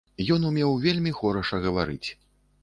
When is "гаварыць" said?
1.67-2.09